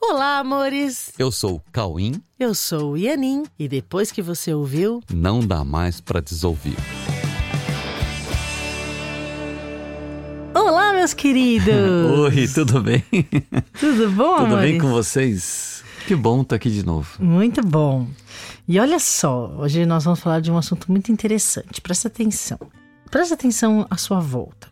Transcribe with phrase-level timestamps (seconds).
[0.00, 1.12] Olá, amores!
[1.18, 2.22] Eu sou o Cauim.
[2.38, 6.76] Eu sou o Ianin e depois que você ouviu, não dá mais para desouvir.
[10.54, 11.66] Olá, meus queridos!
[12.18, 13.04] Oi, tudo bem?
[13.78, 14.70] Tudo bom, Tudo amores?
[14.70, 15.82] bem com vocês?
[16.06, 17.22] Que bom estar aqui de novo.
[17.22, 18.06] Muito bom.
[18.66, 21.80] E olha só, hoje nós vamos falar de um assunto muito interessante.
[21.80, 22.58] Presta atenção.
[23.10, 24.68] Presta atenção à sua volta.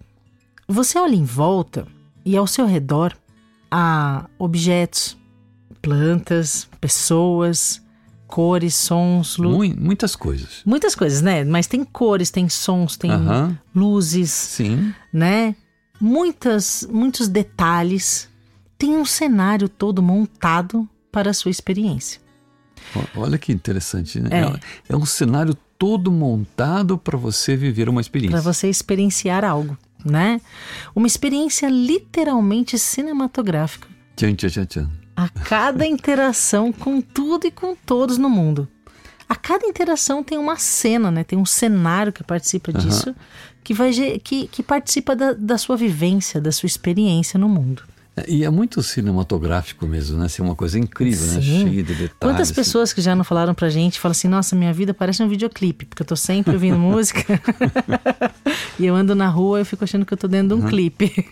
[0.69, 1.87] Você olha em volta
[2.25, 3.17] e ao seu redor
[3.71, 5.17] há objetos,
[5.83, 7.83] plantas, pessoas,
[8.27, 9.37] cores, sons.
[9.39, 10.63] Mui- muitas coisas.
[10.65, 11.45] Muitas coisas, né?
[11.45, 13.59] Mas tem cores, tem sons, tem Aham.
[13.75, 14.93] luzes, Sim.
[15.13, 15.55] né?
[16.01, 18.29] Muitas, muitos detalhes.
[18.79, 22.21] Tem um cenário todo montado para a sua experiência.
[23.17, 24.29] Olha que interessante, né?
[24.33, 24.93] É.
[24.93, 28.41] É, um cenário todo montado para você viver uma experiência.
[28.41, 30.41] Para você experienciar algo, né?
[30.95, 33.89] Uma experiência literalmente cinematográfica.
[34.17, 34.91] Tchan, tchan, tchan, tchan.
[35.17, 38.69] A cada interação com tudo e com todos no mundo.
[39.29, 41.25] A cada interação tem uma cena, né?
[41.25, 43.15] Tem um cenário que participa disso,
[43.65, 43.91] que, vai,
[44.23, 47.83] que, que participa da, da sua vivência, da sua experiência no mundo.
[48.17, 50.27] É, E é muito cinematográfico mesmo, né?
[50.27, 51.41] Assim, uma coisa incrível, né?
[51.43, 52.15] Cheia de detalhes.
[52.19, 55.29] Quantas pessoas que já não falaram pra gente falam assim: nossa, minha vida parece um
[55.29, 57.41] videoclipe, porque eu tô sempre ouvindo música
[58.79, 60.67] e eu ando na rua e eu fico achando que eu tô dentro de um
[60.69, 61.29] clipe.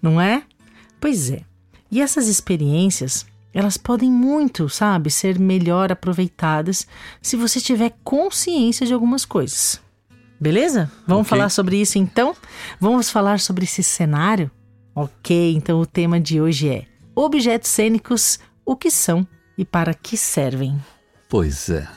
[0.00, 0.42] Não é?
[1.00, 1.40] Pois é.
[1.90, 6.86] E essas experiências, elas podem muito, sabe, ser melhor aproveitadas
[7.22, 9.80] se você tiver consciência de algumas coisas.
[10.40, 10.90] Beleza?
[11.06, 11.30] Vamos Ok.
[11.30, 12.36] falar sobre isso então?
[12.78, 14.48] Vamos falar sobre esse cenário?
[14.94, 20.16] Ok, então o tema de hoje é objetos cênicos, o que são e para que
[20.16, 20.78] servem?
[21.28, 21.88] Pois é.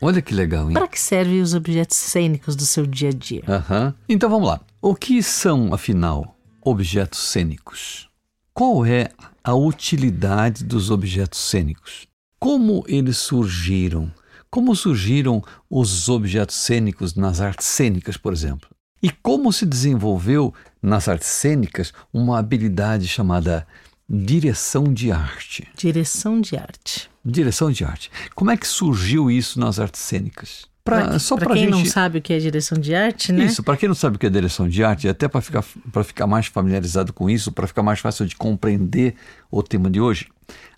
[0.00, 0.74] Olha que legal, hein?
[0.74, 3.42] Para que servem os objetos cênicos do seu dia a dia?
[3.48, 3.94] Aham.
[4.08, 4.60] Então vamos lá.
[4.82, 8.08] O que são, afinal, objetos cênicos?
[8.52, 9.08] Qual é
[9.42, 12.06] a utilidade dos objetos cênicos?
[12.38, 14.12] Como eles surgiram?
[14.50, 18.68] Como surgiram os objetos cênicos nas artes cênicas, por exemplo?
[19.04, 23.66] E como se desenvolveu nas artes cênicas uma habilidade chamada
[24.08, 25.68] direção de arte?
[25.76, 27.10] Direção de arte.
[27.22, 28.10] Direção de arte.
[28.34, 30.64] Como é que surgiu isso nas artes cênicas?
[30.82, 33.44] Pra- só para quem gente não sabe o que é direção de arte, né?
[33.44, 35.62] isso, para quem não sabe o que é direção de arte, até para ficar,
[35.92, 39.14] pra ficar mais familiarizado com isso, para ficar mais fácil de compreender
[39.50, 40.28] o tema de hoje,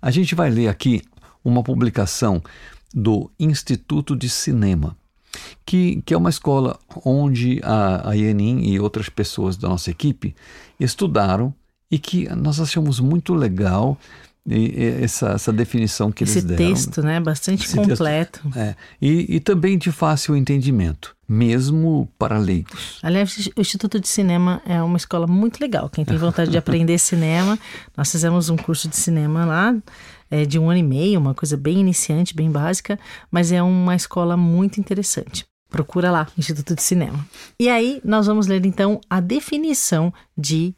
[0.03, 1.01] a gente vai ler aqui
[1.45, 2.43] uma publicação
[2.93, 4.97] do Instituto de Cinema,
[5.65, 10.35] que, que é uma escola onde a, a e outras pessoas da nossa equipe
[10.79, 11.53] estudaram
[11.91, 13.99] e que nós achamos muito legal
[14.49, 16.73] e- essa, essa definição que Esse eles deram.
[16.73, 17.19] texto, né?
[17.21, 18.41] Bastante Esse texto- completo.
[18.55, 22.99] É, e, e também de fácil entendimento, mesmo para leigos.
[23.03, 25.89] Aliás, o Instituto de Cinema é uma escola muito legal.
[25.89, 27.59] Quem tem vontade de aprender cinema,
[27.97, 29.75] nós fizemos um curso de cinema lá
[30.31, 32.99] é, de um ano e meio, uma coisa bem iniciante, bem básica,
[33.31, 35.45] mas é uma escola muito interessante.
[35.69, 37.27] Procura lá, Instituto de Cinema.
[37.59, 40.75] E aí, nós vamos ler então a definição de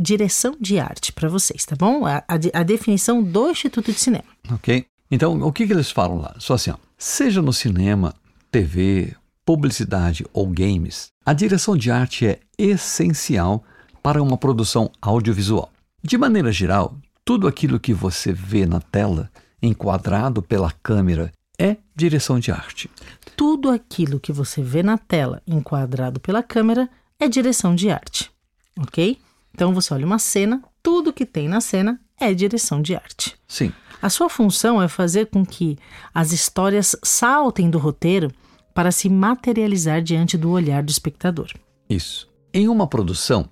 [0.00, 2.04] direção de arte para vocês, tá bom?
[2.04, 4.24] A, a a definição do Instituto de Cinema.
[4.50, 4.84] Ok?
[5.10, 6.34] Então, o que, que eles falam lá?
[6.38, 8.14] Só assim, ó, seja no cinema,
[8.50, 9.14] TV,
[9.44, 13.62] publicidade ou games, a direção de arte é essencial
[14.02, 15.70] para uma produção audiovisual.
[16.02, 16.96] De maneira geral,
[17.26, 19.28] tudo aquilo que você vê na tela,
[19.60, 22.88] enquadrado pela câmera, é direção de arte.
[23.36, 26.88] Tudo aquilo que você vê na tela, enquadrado pela câmera,
[27.18, 28.30] é direção de arte,
[28.78, 29.18] ok?
[29.52, 33.36] Então você olha uma cena, tudo que tem na cena é direção de arte.
[33.48, 35.76] Sim, A sua função é fazer com que
[36.14, 38.30] as histórias saltem do roteiro
[38.72, 41.50] para se materializar diante do olhar do espectador.
[41.90, 42.28] Isso.
[42.54, 43.48] Em uma produção,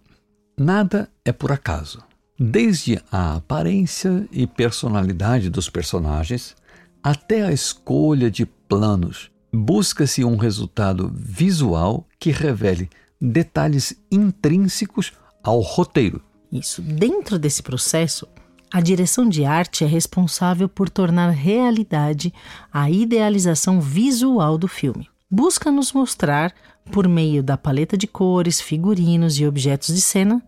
[0.56, 2.04] nada é por acaso.
[2.38, 6.56] Desde a aparência e personalidade dos personagens
[7.00, 12.90] até a escolha de planos, busca-se um resultado visual que revele
[13.20, 15.12] detalhes intrínsecos
[15.44, 16.20] ao roteiro.
[16.50, 16.82] Isso.
[16.82, 18.26] Dentro desse processo,
[18.72, 22.34] a direção de arte é responsável por tornar realidade
[22.72, 25.08] a idealização visual do filme.
[25.30, 26.52] Busca nos mostrar,
[26.90, 30.42] por meio da paleta de cores, figurinos e objetos de cena,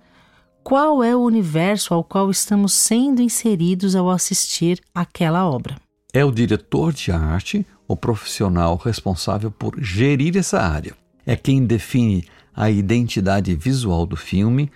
[0.66, 5.76] qual é o universo ao qual estamos sendo inseridos ao assistir aquela obra.
[6.12, 10.92] É o diretor de arte, o profissional responsável por gerir essa área.
[11.24, 14.68] É quem define a identidade visual do filme,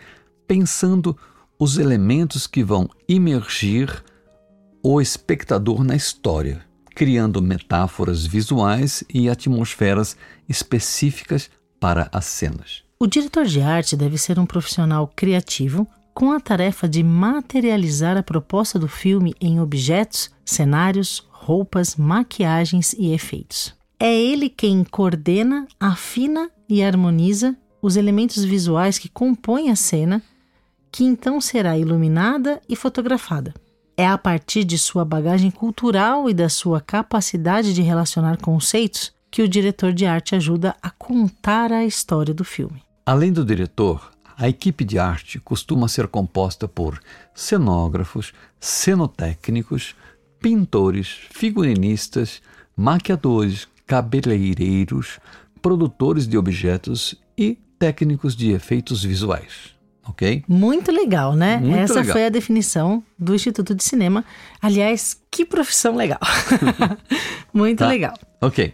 [0.46, 1.18] pensando
[1.58, 4.04] os elementos que vão imergir
[4.84, 6.64] o espectador na história,
[6.94, 10.16] criando metáforas visuais e atmosferas
[10.48, 11.50] específicas
[11.80, 12.88] para as cenas.
[13.02, 18.22] O diretor de arte deve ser um profissional criativo, com a tarefa de materializar a
[18.22, 23.74] proposta do filme em objetos, cenários, roupas, maquiagens e efeitos.
[23.98, 30.22] É ele quem coordena, afina e harmoniza os elementos visuais que compõem a cena,
[30.92, 33.54] que então será iluminada e fotografada.
[33.96, 39.40] É a partir de sua bagagem cultural e da sua capacidade de relacionar conceitos que
[39.40, 42.82] o diretor de arte ajuda a contar a história do filme.
[43.10, 44.08] Além do diretor,
[44.38, 47.00] a equipe de arte costuma ser composta por
[47.34, 49.96] cenógrafos, cenotécnicos,
[50.40, 52.40] pintores, figurinistas,
[52.76, 55.18] maquiadores, cabeleireiros,
[55.60, 59.74] produtores de objetos e técnicos de efeitos visuais.
[60.06, 60.44] Ok?
[60.46, 61.56] Muito legal, né?
[61.56, 62.12] Muito Essa legal.
[62.12, 64.24] foi a definição do Instituto de Cinema.
[64.62, 66.20] Aliás, que profissão legal.
[67.52, 67.88] Muito Tá.
[67.88, 68.14] legal.
[68.40, 68.72] Ok.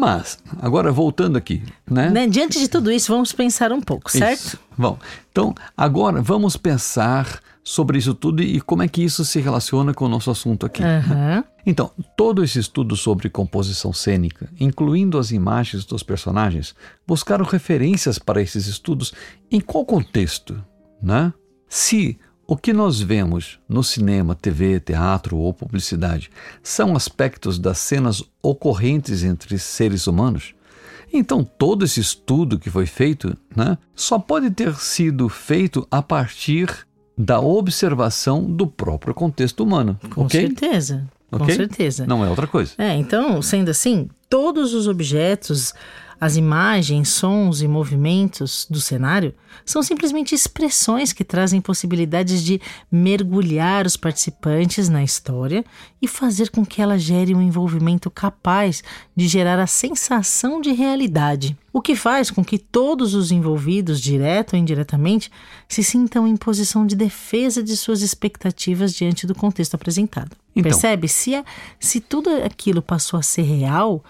[0.00, 2.08] Mas, agora voltando aqui, né?
[2.08, 2.26] Né?
[2.26, 4.40] Diante de tudo isso, vamos pensar um pouco, certo?
[4.40, 4.58] Isso.
[4.76, 4.98] Bom,
[5.30, 10.06] então agora vamos pensar sobre isso tudo e como é que isso se relaciona com
[10.06, 10.82] o nosso assunto aqui.
[10.82, 11.44] Aham.
[11.66, 16.74] Então, todo esse estudo sobre composição cênica, incluindo as imagens dos personagens,
[17.06, 19.12] buscaram referências para esses estudos
[19.50, 20.64] em qual contexto,
[21.02, 21.30] né?
[21.68, 22.18] Se
[22.50, 26.32] o que nós vemos no cinema, TV, teatro ou publicidade
[26.64, 30.52] são aspectos das cenas ocorrentes entre seres humanos,
[31.12, 36.68] então todo esse estudo que foi feito, né, só pode ter sido feito a partir
[37.16, 40.40] da observação do próprio contexto humano, Com ok?
[40.40, 41.08] certeza.
[41.30, 41.54] Com Ok?
[41.54, 42.04] certeza.
[42.04, 42.72] Não é outra coisa.
[42.76, 45.72] É, então, sendo assim, todos os objetos,
[46.20, 49.34] as imagens, sons e movimentos do cenário
[49.64, 52.60] são simplesmente expressões que trazem possibilidades de
[52.92, 55.64] mergulhar os participantes na história
[56.00, 58.82] e fazer com que ela gere um envolvimento capaz
[59.16, 61.56] de gerar a sensação de realidade.
[61.72, 65.30] O que faz com que todos os envolvidos, direto ou indiretamente,
[65.68, 70.36] se sintam em posição de defesa de suas expectativas diante do contexto apresentado.
[70.54, 70.70] Então.
[70.70, 71.08] Percebe?
[71.08, 71.44] Se, a-
[71.78, 74.04] se tudo aquilo passou a ser real,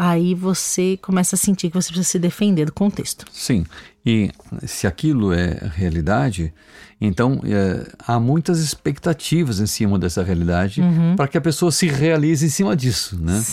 [0.00, 3.26] aí você começa a sentir que você precisa se defender do contexto.
[3.32, 3.66] Sim,
[4.06, 4.30] e
[4.64, 6.54] se aquilo é realidade,
[7.00, 10.80] então é, há muitas expectativas em cima dessa realidade
[11.16, 13.44] para que a pessoa se realize em cima disso, né?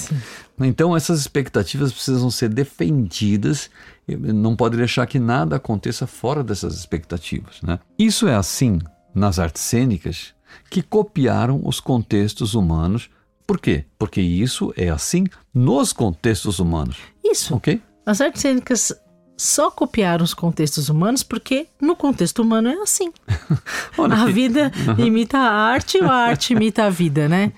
[0.60, 3.72] Então essas expectativas precisam ser defendidas,
[4.08, 7.80] não pode deixar que nada aconteça fora dessas expectativas, né?
[7.98, 8.80] Isso é assim
[9.16, 10.36] nas artes cênicas
[10.70, 13.10] que copiaram os contextos humanos.
[13.46, 13.86] Por quê?
[13.98, 17.56] Porque isso é assim nos contextos humanos, Isso.
[17.56, 17.82] ok?
[18.06, 18.94] As artes cênicas
[19.38, 23.12] só copiaram os contextos humanos porque no contexto humano é assim.
[23.98, 27.52] A vida imita a arte ou a arte imita a vida, né?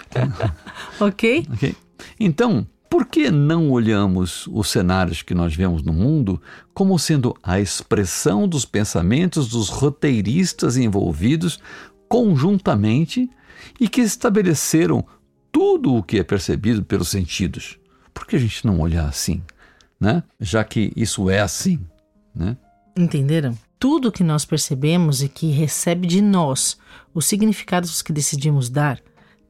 [1.00, 1.46] ok?
[1.52, 1.76] Ok?
[2.18, 6.42] Então, por que não olhamos os cenários que nós vemos no mundo
[6.74, 11.60] como sendo a expressão dos pensamentos dos roteiristas envolvidos
[12.10, 13.30] conjuntamente
[13.78, 15.06] e que estabeleceram
[15.52, 17.78] tudo o que é percebido pelos sentidos?
[18.12, 19.40] Por que a gente não olhar assim,
[19.98, 20.24] né?
[20.40, 21.78] Já que isso é assim,
[22.34, 22.56] né?
[22.96, 23.56] Entenderam?
[23.78, 26.76] Tudo que nós percebemos e que recebe de nós
[27.14, 29.00] os significados que decidimos dar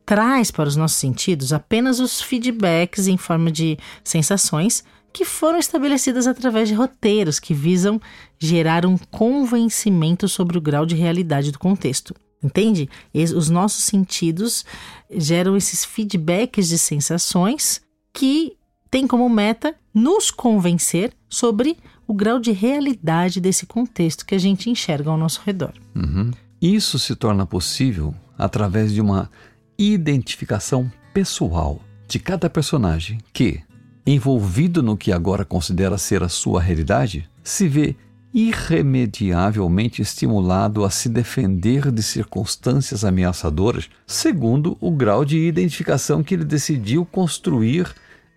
[0.05, 6.27] traz para os nossos sentidos apenas os feedbacks em forma de sensações que foram estabelecidas
[6.27, 8.01] através de roteiros que visam
[8.39, 12.15] gerar um convencimento sobre o grau de realidade do contexto.
[12.43, 12.89] Entende?
[13.15, 14.65] Os nossos sentidos
[15.11, 18.57] geram esses feedbacks de sensações que
[18.91, 21.77] têm como meta nos convencer sobre
[22.07, 25.73] o grau de realidade desse contexto que a gente enxerga ao nosso redor.
[25.95, 26.31] Uhum.
[26.61, 29.31] Isso se torna possível através de uma
[29.79, 33.61] identificação pessoal de cada personagem que,
[34.07, 37.95] envolvido no que agora considera ser a sua realidade, se vê
[38.33, 46.45] irremediavelmente estimulado a se defender de circunstâncias ameaçadoras, segundo o grau de identificação que ele
[46.45, 47.93] decidiu construir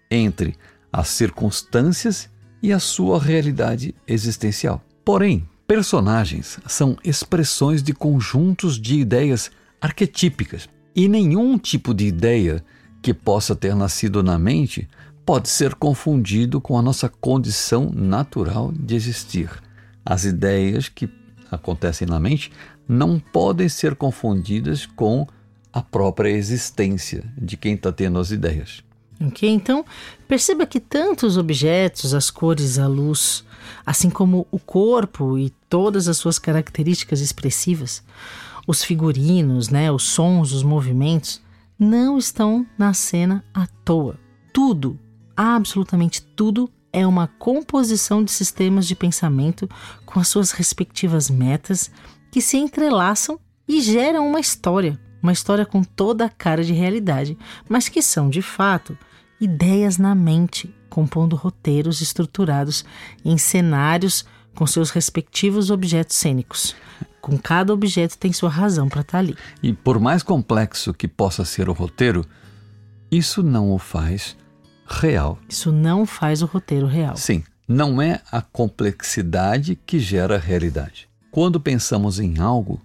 [0.09, 0.55] entre
[0.91, 2.29] as circunstâncias
[2.61, 4.83] e a sua realidade existencial.
[5.05, 12.63] Porém, personagens são expressões de conjuntos de ideias arquetípicas e nenhum tipo de ideia
[13.01, 14.87] que possa ter nascido na mente
[15.25, 19.62] pode ser confundido com a nossa condição natural de existir.
[20.05, 21.09] As ideias que
[21.51, 22.51] acontecem na mente
[22.87, 25.27] não podem ser confundidas com
[25.71, 28.83] a própria existência de quem está tendo as ideias.
[29.19, 29.49] Ok?
[29.49, 29.85] Então,
[30.27, 33.43] perceba que tanto os objetos, as cores, a luz,
[33.85, 38.03] assim como o corpo e todas as suas características expressivas,
[38.67, 41.41] os figurinos, né, os sons, os movimentos,
[41.77, 44.19] não estão na cena à toa.
[44.51, 44.99] Tudo,
[45.35, 49.67] absolutamente tudo, é uma composição de sistemas de pensamento
[50.05, 51.89] com as suas respectivas metas
[52.31, 57.35] que se entrelaçam e geram uma história, uma história com toda a cara de realidade,
[57.67, 58.95] mas que são, de fato,
[59.41, 62.85] ideias na mente, compondo roteiros estruturados
[63.25, 64.23] em cenários
[64.53, 66.75] com seus respectivos objetos cênicos.
[67.19, 69.35] Com cada objeto tem sua razão para estar tá ali.
[69.63, 72.23] E por mais complexo que possa ser o roteiro,
[73.09, 74.35] isso não o faz
[74.87, 75.39] real.
[75.47, 77.15] Isso não faz o roteiro real.
[77.15, 81.09] Sim, não é a complexidade que gera a realidade.
[81.31, 82.81] Quando pensamos em algo,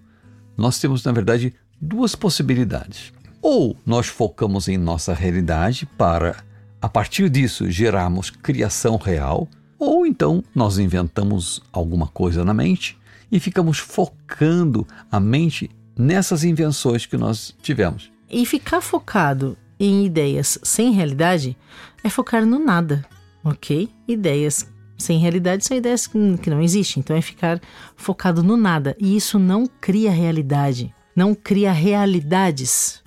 [0.57, 3.13] nós temos, na verdade, duas possibilidades.
[3.41, 6.37] Ou nós focamos em nossa realidade para,
[6.81, 12.97] a partir disso, gerarmos criação real, ou então nós inventamos alguma coisa na mente
[13.31, 18.11] e ficamos focando a mente nessas invenções que nós tivemos.
[18.29, 21.57] E ficar focado em ideias sem realidade
[22.03, 23.05] é focar no nada,
[23.43, 23.89] ok?
[24.07, 24.67] Ideias
[24.99, 27.61] sem realidade são ideias que não existem, então é ficar
[27.95, 28.95] focado no nada.
[28.99, 33.01] E isso não cria realidade, não cria realidades,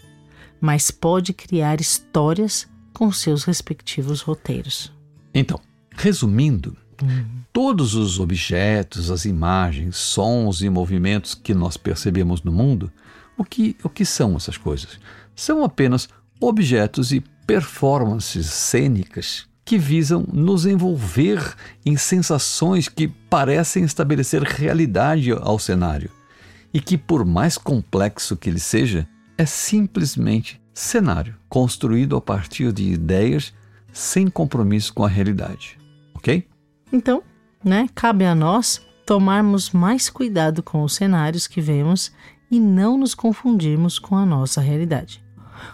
[0.60, 4.90] mas pode criar histórias com seus respectivos roteiros.
[5.34, 5.60] Então,
[5.94, 7.42] resumindo, uhum.
[7.52, 12.90] todos os objetos, as imagens, sons e movimentos que nós percebemos no mundo,
[13.36, 14.98] o que, o que são essas coisas?
[15.34, 16.08] São apenas
[16.42, 21.54] objetos e performances cênicas que visam nos envolver
[21.86, 26.10] em sensações que parecem estabelecer realidade ao cenário
[26.74, 29.06] e que, por mais complexo que ele seja,
[29.38, 33.52] é simplesmente cenário construído a partir de ideias
[33.92, 35.78] sem compromisso com a realidade.
[36.14, 36.46] Ok?
[36.92, 37.22] Então,
[37.62, 42.12] né, cabe a nós tomarmos mais cuidado com os cenários que vemos
[42.50, 45.22] e não nos confundirmos com a nossa realidade.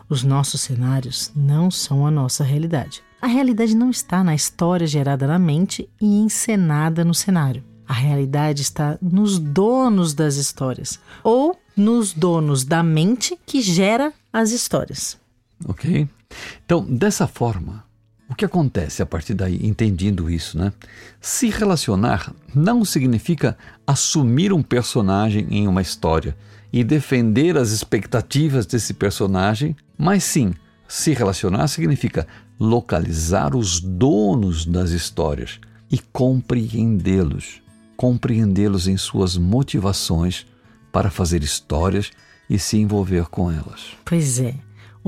[0.08, 3.02] Os nossos cenários não são a nossa realidade.
[3.20, 7.64] A realidade não está na história gerada na mente e encenada no cenário.
[7.86, 14.50] A realidade está nos donos das histórias ou nos donos da mente que gera as
[14.50, 15.18] histórias.
[15.66, 16.08] Ok?
[16.64, 17.84] Então, dessa forma,
[18.28, 20.72] o que acontece a partir daí, entendendo isso, né?
[21.20, 23.56] Se relacionar não significa
[23.86, 26.36] assumir um personagem em uma história
[26.72, 30.52] e defender as expectativas desse personagem, mas sim,
[30.86, 32.26] se relacionar significa
[32.60, 35.58] localizar os donos das histórias
[35.90, 37.62] e compreendê-los,
[37.96, 40.46] compreendê-los em suas motivações
[40.92, 42.10] para fazer histórias
[42.48, 43.96] e se envolver com elas.
[44.04, 44.54] Pois é,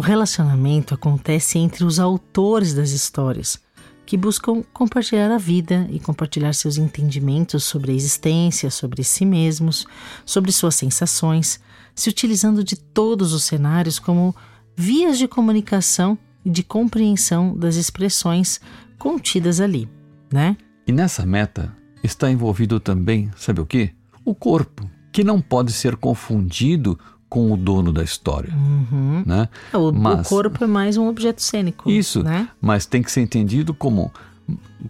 [0.00, 3.60] o relacionamento acontece entre os autores das histórias
[4.06, 9.86] que buscam compartilhar a vida e compartilhar seus entendimentos sobre a existência, sobre si mesmos,
[10.24, 11.60] sobre suas sensações,
[11.94, 14.34] se utilizando de todos os cenários como
[14.74, 16.16] vias de comunicação
[16.46, 18.58] e de compreensão das expressões
[18.98, 19.86] contidas ali,
[20.32, 20.56] né?
[20.86, 23.90] E nessa meta está envolvido também, sabe o que?
[24.24, 26.98] O corpo, que não pode ser confundido
[27.30, 28.52] com o dono da história.
[28.52, 29.22] Uhum.
[29.24, 29.48] Né?
[29.72, 31.88] O, mas, o, corpo é mais um objeto cênico.
[31.88, 32.48] Isso, né?
[32.60, 34.12] mas tem que ser entendido como,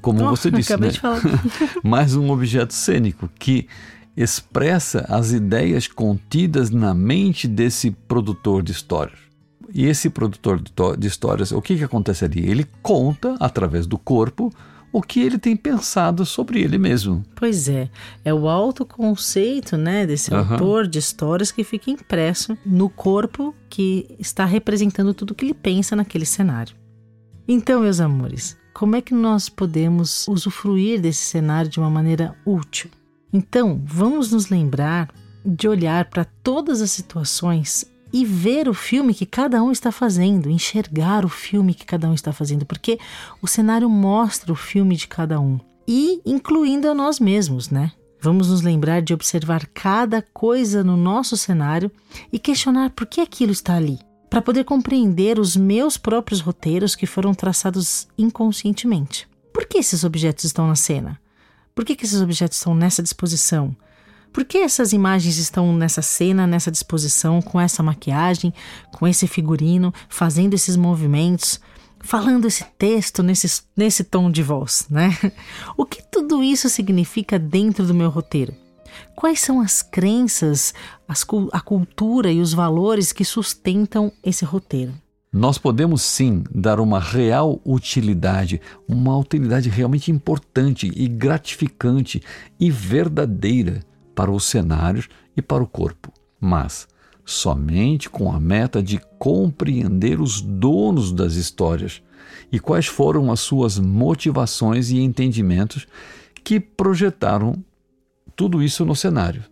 [0.00, 0.88] como oh, você disse, né?
[1.84, 3.68] mais um objeto cênico que
[4.16, 9.18] expressa as ideias contidas na mente desse produtor de histórias.
[9.72, 10.60] E esse produtor
[10.96, 12.40] de histórias, o que, que acontece ali?
[12.40, 14.52] Ele conta, através do corpo,
[14.92, 17.24] o que ele tem pensado sobre ele mesmo.
[17.34, 17.88] Pois é,
[18.24, 20.38] é o autoconceito né, desse uhum.
[20.38, 25.94] autor de histórias que fica impresso no corpo que está representando tudo que ele pensa
[25.94, 26.74] naquele cenário.
[27.46, 32.90] Então, meus amores, como é que nós podemos usufruir desse cenário de uma maneira útil?
[33.32, 35.08] Então, vamos nos lembrar
[35.44, 40.50] de olhar para todas as situações e ver o filme que cada um está fazendo,
[40.50, 42.98] enxergar o filme que cada um está fazendo, porque
[43.40, 47.92] o cenário mostra o filme de cada um e incluindo a nós mesmos, né?
[48.20, 51.90] Vamos nos lembrar de observar cada coisa no nosso cenário
[52.32, 53.98] e questionar por que aquilo está ali,
[54.28, 59.26] para poder compreender os meus próprios roteiros que foram traçados inconscientemente.
[59.52, 61.18] Por que esses objetos estão na cena?
[61.74, 63.74] Por que, que esses objetos estão nessa disposição?
[64.32, 68.54] Por que essas imagens estão nessa cena, nessa disposição, com essa maquiagem,
[68.92, 71.60] com esse figurino, fazendo esses movimentos,
[72.00, 75.16] falando esse texto nesse, nesse tom de voz, né?
[75.76, 78.54] O que tudo isso significa dentro do meu roteiro?
[79.16, 80.74] Quais são as crenças,
[81.06, 84.92] as, a cultura e os valores que sustentam esse roteiro?
[85.32, 92.20] Nós podemos sim dar uma real utilidade, uma utilidade realmente importante e gratificante
[92.58, 93.80] e verdadeira
[94.14, 96.88] para os cenários e para o corpo, mas
[97.24, 102.02] somente com a meta de compreender os donos das histórias
[102.50, 105.86] e quais foram as suas motivações e entendimentos
[106.42, 107.62] que projetaram
[108.34, 109.44] tudo isso no cenário.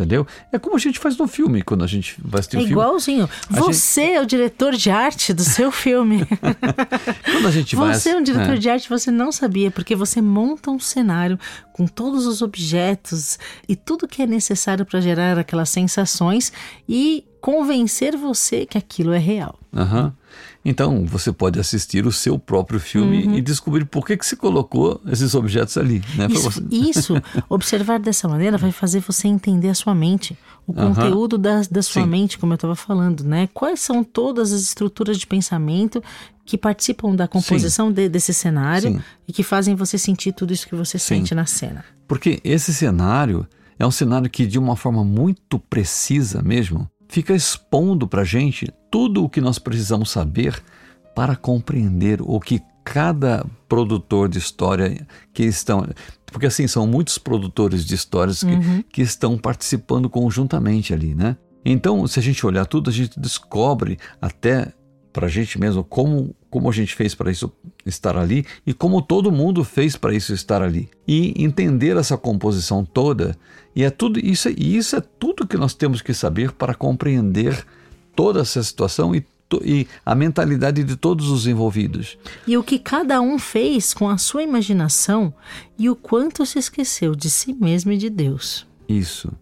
[0.00, 0.26] Entendeu?
[0.50, 2.72] É como a gente faz no filme, quando a gente vai assistir é o filme.
[2.72, 3.28] igualzinho.
[3.50, 4.14] Você gente...
[4.14, 6.24] é o diretor de arte do seu filme.
[7.30, 7.92] quando a gente vai.
[7.92, 8.58] Você é um diretor é.
[8.58, 11.38] de arte, você não sabia, porque você monta um cenário
[11.74, 13.38] com todos os objetos
[13.68, 16.50] e tudo que é necessário para gerar aquelas sensações
[16.88, 19.58] e convencer você que aquilo é real.
[19.72, 20.12] Uhum.
[20.64, 23.34] Então, você pode assistir o seu próprio filme uhum.
[23.36, 26.02] e descobrir por que, que se colocou esses objetos ali.
[26.14, 26.26] Né?
[26.30, 27.14] Isso, isso,
[27.48, 30.94] observar dessa maneira vai fazer você entender a sua mente, o uhum.
[30.94, 32.08] conteúdo da, da sua Sim.
[32.08, 33.48] mente, como eu estava falando, né?
[33.54, 36.02] Quais são todas as estruturas de pensamento
[36.44, 39.00] que participam da composição de, desse cenário Sim.
[39.26, 41.16] e que fazem você sentir tudo isso que você Sim.
[41.16, 41.84] sente na cena.
[42.06, 43.46] Porque esse cenário
[43.78, 48.72] é um cenário que, de uma forma muito precisa mesmo, fica expondo para a gente
[48.90, 50.62] tudo o que nós precisamos saber
[51.14, 55.86] para compreender o que cada produtor de história que estão.
[56.26, 58.82] Porque assim, são muitos produtores de histórias que, uhum.
[58.90, 61.36] que estão participando conjuntamente ali, né?
[61.64, 64.72] Então, se a gente olhar tudo, a gente descobre até
[65.12, 67.52] para a gente mesmo como, como a gente fez para isso
[67.86, 70.90] estar ali e como todo mundo fez para isso estar ali.
[71.06, 73.36] E entender essa composição toda,
[73.74, 77.64] e é tudo isso, e isso é tudo que nós temos que saber para compreender
[78.16, 79.24] toda essa situação e,
[79.64, 82.18] e a mentalidade de todos os envolvidos.
[82.46, 85.32] E o que cada um fez com a sua imaginação
[85.78, 88.66] e o quanto se esqueceu de si mesmo e de Deus.
[88.88, 89.32] Isso.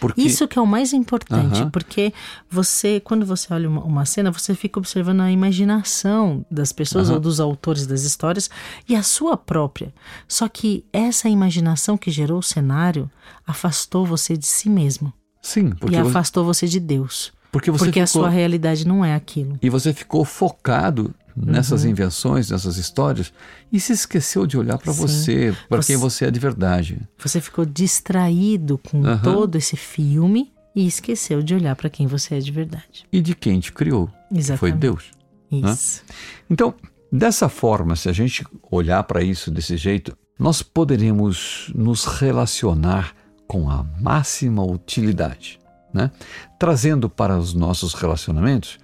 [0.00, 0.20] Porque...
[0.20, 1.70] Isso que é o mais importante, uhum.
[1.70, 2.12] porque
[2.50, 7.14] você, quando você olha uma, uma, cena, você fica observando a imaginação das pessoas uhum.
[7.14, 8.50] ou dos autores das histórias
[8.88, 9.92] e a sua própria.
[10.26, 13.10] Só que essa imaginação que gerou o cenário
[13.46, 15.12] afastou você de si mesmo.
[15.42, 17.32] Sim, porque e afastou você de Deus.
[17.50, 18.02] Porque, você porque ficou...
[18.02, 19.58] a sua realidade não é aquilo.
[19.62, 21.90] E você ficou focado nessas uhum.
[21.90, 23.32] invenções, nessas histórias,
[23.72, 26.98] e se esqueceu de olhar para você, para quem você é de verdade.
[27.18, 29.18] Você ficou distraído com uhum.
[29.18, 33.06] todo esse filme e esqueceu de olhar para quem você é de verdade.
[33.12, 34.10] E de quem te criou.
[34.30, 34.58] Exatamente.
[34.58, 35.10] Foi Deus.
[35.50, 36.04] Isso.
[36.08, 36.14] Né?
[36.50, 36.74] Então,
[37.10, 43.14] dessa forma, se a gente olhar para isso desse jeito, nós poderemos nos relacionar
[43.46, 45.58] com a máxima utilidade,
[45.92, 46.10] né?
[46.58, 48.78] trazendo para os nossos relacionamentos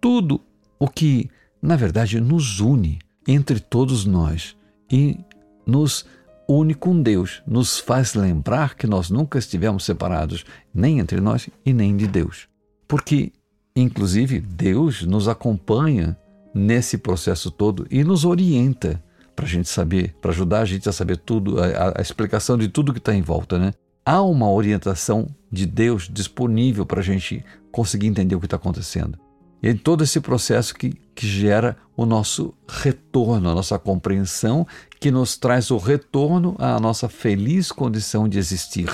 [0.00, 0.40] tudo
[0.78, 1.28] o que
[1.64, 4.54] na verdade, nos une entre todos nós
[4.92, 5.18] e
[5.66, 6.04] nos
[6.46, 11.72] une com Deus, nos faz lembrar que nós nunca estivemos separados, nem entre nós e
[11.72, 12.48] nem de Deus.
[12.86, 13.32] Porque,
[13.74, 16.14] inclusive, Deus nos acompanha
[16.54, 19.02] nesse processo todo e nos orienta
[19.34, 22.68] para a gente saber, para ajudar a gente a saber tudo, a, a explicação de
[22.68, 23.72] tudo que está em volta, né?
[24.04, 29.23] Há uma orientação de Deus disponível para a gente conseguir entender o que está acontecendo.
[29.66, 34.66] Em todo esse processo que, que gera o nosso retorno, a nossa compreensão,
[35.00, 38.90] que nos traz o retorno à nossa feliz condição de existir.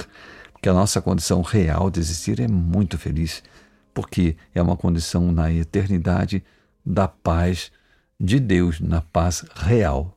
[0.53, 3.43] Porque a nossa condição real de existir é muito feliz,
[3.93, 6.41] porque é uma condição na eternidade
[6.87, 7.73] da paz
[8.21, 10.17] de Deus, na paz real.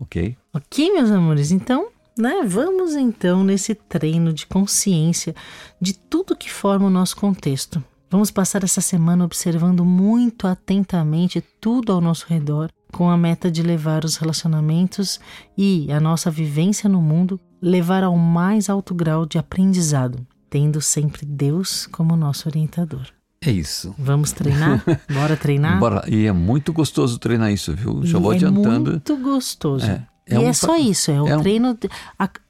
[0.00, 0.36] Ok?
[0.52, 1.52] Ok, meus amores.
[1.52, 1.86] Então,
[2.18, 5.36] né, vamos então nesse treino de consciência
[5.80, 7.80] de tudo que forma o nosso contexto.
[8.10, 13.62] Vamos passar essa semana observando muito atentamente tudo ao nosso redor, com a meta de
[13.62, 15.18] levar os relacionamentos
[15.58, 21.26] e a nossa vivência no mundo levar ao mais alto grau de aprendizado, tendo sempre
[21.26, 23.06] Deus como nosso orientador.
[23.44, 23.94] É isso.
[23.98, 24.82] Vamos treinar?
[25.12, 25.78] Bora treinar?
[25.78, 26.04] Bora.
[26.08, 28.04] E é muito gostoso treinar isso, viu?
[28.04, 28.90] Já vou é adiantando.
[28.90, 29.84] É muito gostoso.
[29.86, 30.06] É.
[30.26, 30.48] É e um...
[30.48, 31.74] é só isso, é o é treino um...
[31.74, 31.90] de,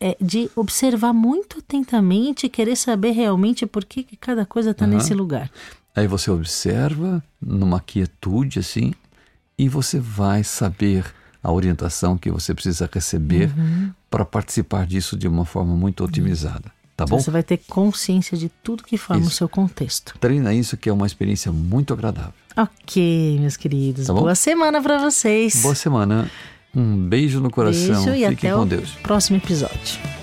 [0.01, 4.85] é de, observar muito atentamente e querer saber realmente por que, que cada coisa está
[4.85, 4.93] uhum.
[4.93, 5.51] nesse lugar.
[5.95, 8.93] Aí você observa numa quietude assim
[9.59, 11.05] e você vai saber
[11.43, 13.91] a orientação que você precisa receber uhum.
[14.11, 16.73] para participar disso de uma forma muito otimizada.
[16.97, 17.19] Tá bom?
[17.19, 19.31] Você vai ter consciência de tudo que forma isso.
[19.31, 20.17] o seu contexto.
[20.21, 22.33] Treina isso que é uma experiência muito agradável.
[22.57, 24.07] Ok, meus queridos.
[24.07, 25.61] Tá Boa semana para vocês.
[25.61, 26.31] Boa semana.
[26.75, 28.05] Um beijo no coração.
[28.05, 28.91] Beijo e Fiquem até com o Deus.
[29.03, 30.14] próximo episódio.